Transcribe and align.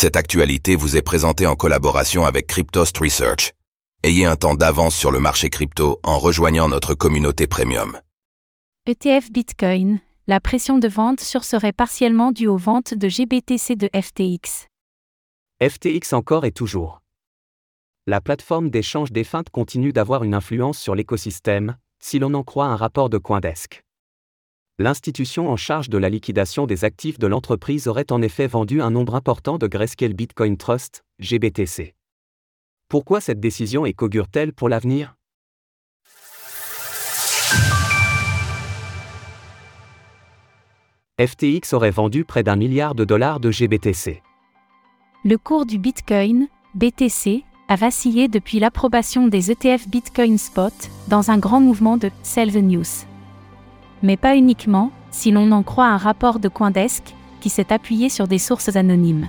Cette 0.00 0.16
actualité 0.16 0.76
vous 0.76 0.96
est 0.96 1.02
présentée 1.02 1.46
en 1.46 1.56
collaboration 1.56 2.24
avec 2.24 2.46
Cryptost 2.46 2.96
Research. 2.96 3.52
Ayez 4.02 4.24
un 4.24 4.34
temps 4.34 4.54
d'avance 4.54 4.96
sur 4.96 5.10
le 5.10 5.20
marché 5.20 5.50
crypto 5.50 6.00
en 6.02 6.18
rejoignant 6.18 6.70
notre 6.70 6.94
communauté 6.94 7.46
premium. 7.46 8.00
ETF 8.86 9.30
Bitcoin, 9.30 10.00
la 10.26 10.40
pression 10.40 10.78
de 10.78 10.88
vente 10.88 11.20
sur 11.20 11.44
serait 11.44 11.74
partiellement 11.74 12.32
due 12.32 12.46
aux 12.46 12.56
ventes 12.56 12.94
de 12.94 13.08
GBTC 13.10 13.76
de 13.76 13.90
FTX. 13.94 14.68
FTX 15.62 16.14
encore 16.14 16.46
et 16.46 16.52
toujours. 16.52 17.02
La 18.06 18.22
plateforme 18.22 18.70
d'échange 18.70 19.12
des 19.12 19.24
feintes 19.24 19.50
continue 19.50 19.92
d'avoir 19.92 20.24
une 20.24 20.32
influence 20.32 20.78
sur 20.78 20.94
l'écosystème, 20.94 21.76
si 22.02 22.18
l'on 22.18 22.32
en 22.32 22.42
croit 22.42 22.68
un 22.68 22.76
rapport 22.76 23.10
de 23.10 23.18
Coindesk 23.18 23.84
l'institution 24.80 25.50
en 25.50 25.56
charge 25.56 25.90
de 25.90 25.98
la 25.98 26.08
liquidation 26.08 26.66
des 26.66 26.84
actifs 26.86 27.18
de 27.18 27.26
l'entreprise 27.26 27.86
aurait 27.86 28.10
en 28.10 28.22
effet 28.22 28.46
vendu 28.46 28.80
un 28.80 28.90
nombre 28.90 29.14
important 29.14 29.58
de 29.58 29.66
Grayscale 29.66 30.14
Bitcoin 30.14 30.56
Trust, 30.56 31.04
GBTC. 31.18 31.94
Pourquoi 32.88 33.20
cette 33.20 33.40
décision 33.40 33.84
est 33.84 33.92
qu'augure-t-elle 33.92 34.54
pour 34.54 34.70
l'avenir? 34.70 35.16
FTX 41.20 41.74
aurait 41.74 41.90
vendu 41.90 42.24
près 42.24 42.42
d'un 42.42 42.56
milliard 42.56 42.94
de 42.94 43.04
dollars 43.04 43.38
de 43.38 43.50
GBTC. 43.50 44.22
Le 45.26 45.36
cours 45.36 45.66
du 45.66 45.78
Bitcoin, 45.78 46.48
BTC, 46.74 47.44
a 47.68 47.76
vacillé 47.76 48.28
depuis 48.28 48.58
l'approbation 48.58 49.28
des 49.28 49.50
ETF 49.50 49.88
Bitcoin 49.88 50.38
Spot, 50.38 50.72
dans 51.08 51.30
un 51.30 51.36
grand 51.36 51.60
mouvement 51.60 51.98
de 51.98 52.10
Sell 52.22 52.50
the 52.50 52.62
News 52.62 53.09
mais 54.02 54.16
pas 54.16 54.36
uniquement, 54.36 54.90
si 55.10 55.30
l'on 55.30 55.52
en 55.52 55.62
croit 55.62 55.86
un 55.86 55.96
rapport 55.96 56.38
de 56.38 56.48
Coindesk, 56.48 57.14
qui 57.40 57.48
s'est 57.48 57.72
appuyé 57.72 58.08
sur 58.08 58.28
des 58.28 58.38
sources 58.38 58.76
anonymes. 58.76 59.28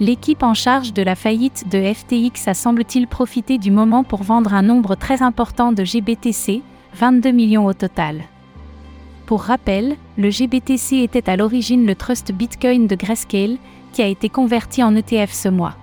L'équipe 0.00 0.42
en 0.42 0.54
charge 0.54 0.92
de 0.92 1.02
la 1.02 1.14
faillite 1.14 1.68
de 1.70 1.92
FTX 1.92 2.48
a 2.48 2.54
semble-t-il 2.54 3.06
profité 3.06 3.58
du 3.58 3.70
moment 3.70 4.02
pour 4.02 4.22
vendre 4.22 4.54
un 4.54 4.62
nombre 4.62 4.96
très 4.96 5.22
important 5.22 5.72
de 5.72 5.84
GBTC, 5.84 6.62
22 6.94 7.30
millions 7.30 7.66
au 7.66 7.72
total. 7.72 8.22
Pour 9.26 9.42
rappel, 9.42 9.96
le 10.18 10.30
GBTC 10.30 10.96
était 10.96 11.30
à 11.30 11.36
l'origine 11.36 11.86
le 11.86 11.94
trust 11.94 12.32
Bitcoin 12.32 12.86
de 12.86 12.96
Grayscale, 12.96 13.58
qui 13.92 14.02
a 14.02 14.06
été 14.06 14.28
converti 14.28 14.82
en 14.82 14.96
ETF 14.96 15.32
ce 15.32 15.48
mois. 15.48 15.76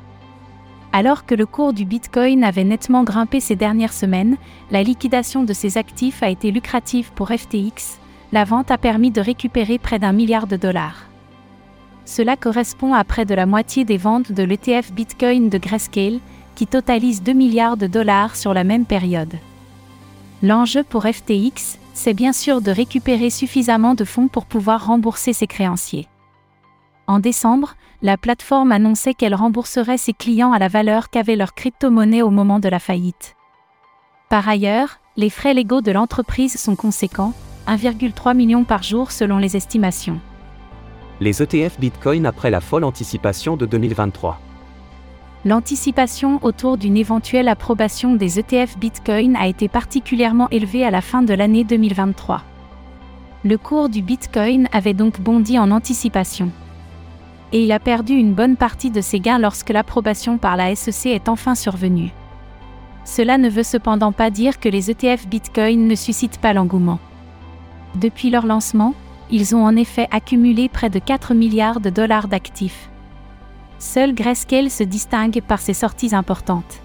Alors 0.92 1.26
que 1.26 1.36
le 1.36 1.46
cours 1.46 1.74
du 1.74 1.86
Bitcoin 1.86 2.44
avait 2.44 2.64
nettement 2.64 3.04
grimpé 3.04 3.40
ces 3.40 3.56
dernières 3.56 3.94
semaines, 3.94 4.38
la 4.72 4.82
liquidation 4.82 5.44
de 5.44 5.54
ses 5.54 5.78
actifs 5.78 6.24
a 6.24 6.30
été 6.30 6.50
lucrative 6.50 7.12
pour 7.14 7.30
FTX, 7.30 8.00
la 8.32 8.44
vente 8.44 8.72
a 8.72 8.78
permis 8.78 9.12
de 9.12 9.22
récupérer 9.22 9.78
près 9.78 10.00
d'un 10.00 10.14
milliard 10.14 10.48
de 10.48 10.58
dollars. 10.58 11.06
Cela 12.06 12.36
correspond 12.36 12.96
à 12.96 13.04
près 13.04 13.26
de 13.26 13.36
la 13.36 13.46
moitié 13.46 13.86
des 13.86 13.98
ventes 13.98 14.32
de 14.32 14.42
l'ETF 14.42 14.92
Bitcoin 14.92 15.50
de 15.50 15.60
Grayscale, 15.60 16.20
qui 16.56 16.66
totalise 16.66 17.22
2 17.22 17.34
milliards 17.34 17.78
de 17.78 17.86
dollars 17.86 18.36
sur 18.36 18.56
la 18.56 18.64
même 18.64 18.86
période. 18.86 19.36
L'enjeu 20.42 20.84
pour 20.84 21.04
FTX, 21.04 21.78
c'est 21.94 22.16
bien 22.16 22.34
sûr 22.34 22.62
de 22.62 22.72
récupérer 22.72 23.30
suffisamment 23.30 23.94
de 23.94 24.06
fonds 24.06 24.28
pour 24.28 24.46
pouvoir 24.46 24.88
rembourser 24.88 25.34
ses 25.34 25.48
créanciers. 25.48 26.08
En 27.10 27.18
décembre, 27.18 27.74
la 28.04 28.18
plateforme 28.18 28.72
annonçait 28.72 29.16
qu'elle 29.16 29.34
rembourserait 29.34 29.98
ses 29.98 30.14
clients 30.14 30.52
à 30.52 30.60
la 30.60 30.68
valeur 30.68 31.10
qu'avait 31.10 31.36
leur 31.36 31.56
crypto-monnaie 31.56 32.22
au 32.22 32.30
moment 32.30 32.60
de 32.60 32.70
la 32.70 32.78
faillite. 32.78 33.36
Par 34.30 34.48
ailleurs, 34.48 35.00
les 35.18 35.32
frais 35.32 35.56
légaux 35.56 35.82
de 35.82 35.92
l'entreprise 35.92 36.56
sont 36.62 36.76
conséquents, 36.76 37.34
1,3 37.68 38.36
million 38.36 38.64
par 38.64 38.84
jour 38.84 39.10
selon 39.10 39.40
les 39.40 39.58
estimations. 39.58 40.20
Les 41.20 41.42
ETF 41.42 41.80
Bitcoin 41.80 42.28
après 42.28 42.52
la 42.52 42.62
folle 42.62 42.84
anticipation 42.84 43.58
de 43.58 43.66
2023. 43.66 44.40
L'anticipation 45.46 46.38
autour 46.44 46.78
d'une 46.78 46.96
éventuelle 46.96 47.48
approbation 47.48 48.14
des 48.14 48.38
ETF 48.38 48.78
Bitcoin 48.78 49.36
a 49.36 49.48
été 49.48 49.68
particulièrement 49.68 50.48
élevée 50.52 50.86
à 50.86 50.92
la 50.92 51.02
fin 51.02 51.24
de 51.24 51.34
l'année 51.34 51.64
2023. 51.64 52.44
Le 53.46 53.58
cours 53.58 53.90
du 53.90 54.04
Bitcoin 54.04 54.70
avait 54.72 54.94
donc 54.94 55.20
bondi 55.20 55.58
en 55.58 55.72
anticipation 55.72 56.52
et 57.52 57.64
il 57.64 57.72
a 57.72 57.80
perdu 57.80 58.14
une 58.14 58.34
bonne 58.34 58.56
partie 58.56 58.92
de 58.92 59.02
ses 59.02 59.20
gains 59.20 59.40
lorsque 59.40 59.70
l'approbation 59.70 60.38
par 60.38 60.56
la 60.56 60.76
SEC 60.76 61.08
est 61.08 61.30
enfin 61.30 61.56
survenue. 61.56 62.12
Cela 63.06 63.38
ne 63.38 63.50
veut 63.50 63.64
cependant 63.64 64.12
pas 64.12 64.30
dire 64.30 64.60
que 64.60 64.70
les 64.70 64.92
ETF 64.92 65.28
Bitcoin 65.28 65.88
ne 65.88 65.96
suscitent 65.96 66.40
pas 66.40 66.54
l'engouement. 66.54 67.00
Depuis 67.96 68.30
leur 68.30 68.46
lancement, 68.46 68.94
ils 69.32 69.56
ont 69.56 69.66
en 69.66 69.76
effet 69.76 70.08
accumulé 70.12 70.70
près 70.70 70.90
de 70.90 71.00
4 71.00 71.34
milliards 71.34 71.80
de 71.80 71.90
dollars 71.90 72.28
d'actifs. 72.28 72.90
Seul 73.80 74.14
Grayscale 74.14 74.70
se 74.70 74.84
distingue 74.84 75.42
par 75.42 75.60
ses 75.60 75.74
sorties 75.74 76.14
importantes. 76.14 76.82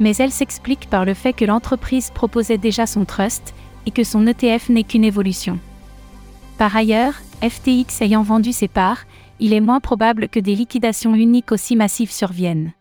Mais 0.00 0.16
elle 0.16 0.32
s'explique 0.32 0.88
par 0.88 1.04
le 1.04 1.14
fait 1.14 1.32
que 1.32 1.44
l'entreprise 1.44 2.10
proposait 2.10 2.58
déjà 2.58 2.86
son 2.86 3.04
trust 3.04 3.54
et 3.86 3.90
que 3.90 4.04
son 4.04 4.26
ETF 4.26 4.70
n'est 4.70 4.84
qu'une 4.84 5.04
évolution. 5.04 5.58
Par 6.56 6.74
ailleurs, 6.74 7.14
FTX 7.42 8.02
ayant 8.02 8.22
vendu 8.22 8.52
ses 8.52 8.68
parts, 8.68 9.04
il 9.40 9.52
est 9.52 9.60
moins 9.60 9.80
probable 9.80 10.28
que 10.28 10.38
des 10.38 10.54
liquidations 10.54 11.14
uniques 11.14 11.50
aussi 11.50 11.74
massives 11.74 12.12
surviennent. 12.12 12.72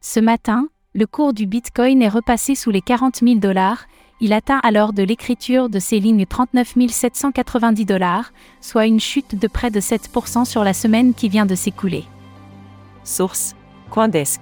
Ce 0.00 0.20
matin, 0.20 0.68
le 0.94 1.06
cours 1.06 1.34
du 1.34 1.46
Bitcoin 1.46 2.00
est 2.00 2.08
repassé 2.08 2.54
sous 2.54 2.70
les 2.70 2.80
40 2.80 3.16
000 3.16 3.34
dollars, 3.36 3.86
il 4.20 4.32
atteint 4.32 4.60
alors 4.62 4.92
de 4.92 5.02
l'écriture 5.02 5.68
de 5.68 5.80
ces 5.80 5.98
lignes 5.98 6.24
39 6.24 6.74
790 6.88 7.84
dollars, 7.84 8.32
soit 8.60 8.86
une 8.86 9.00
chute 9.00 9.38
de 9.38 9.48
près 9.48 9.70
de 9.70 9.80
7% 9.80 10.44
sur 10.44 10.62
la 10.62 10.72
semaine 10.72 11.14
qui 11.14 11.28
vient 11.28 11.46
de 11.46 11.56
s'écouler. 11.56 12.04
Source 13.02 13.56
Coindesk. 13.90 14.40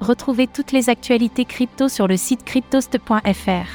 Retrouvez 0.00 0.46
toutes 0.46 0.72
les 0.72 0.88
actualités 0.88 1.44
crypto 1.44 1.88
sur 1.88 2.06
le 2.06 2.16
site 2.16 2.44
cryptost.fr. 2.44 3.66